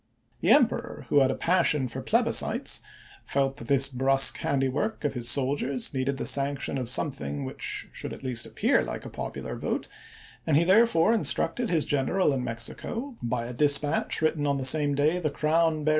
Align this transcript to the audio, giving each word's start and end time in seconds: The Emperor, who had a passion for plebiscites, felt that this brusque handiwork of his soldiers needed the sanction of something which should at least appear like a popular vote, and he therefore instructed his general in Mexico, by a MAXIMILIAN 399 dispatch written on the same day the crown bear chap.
The 0.39 0.49
Emperor, 0.49 1.05
who 1.09 1.19
had 1.19 1.29
a 1.29 1.35
passion 1.35 1.87
for 1.87 2.01
plebiscites, 2.01 2.81
felt 3.23 3.57
that 3.57 3.67
this 3.67 3.87
brusque 3.87 4.37
handiwork 4.39 5.05
of 5.05 5.13
his 5.13 5.29
soldiers 5.29 5.93
needed 5.93 6.17
the 6.17 6.25
sanction 6.25 6.79
of 6.79 6.89
something 6.89 7.45
which 7.45 7.87
should 7.91 8.11
at 8.11 8.23
least 8.23 8.47
appear 8.47 8.81
like 8.81 9.05
a 9.05 9.11
popular 9.11 9.55
vote, 9.55 9.87
and 10.47 10.57
he 10.57 10.63
therefore 10.63 11.13
instructed 11.13 11.69
his 11.69 11.85
general 11.85 12.33
in 12.33 12.43
Mexico, 12.43 13.15
by 13.21 13.43
a 13.45 13.53
MAXIMILIAN 13.53 13.57
399 13.59 13.67
dispatch 13.67 14.21
written 14.23 14.47
on 14.47 14.57
the 14.57 14.65
same 14.65 14.95
day 14.95 15.19
the 15.19 15.29
crown 15.29 15.83
bear 15.83 15.85
chap. 15.85 15.89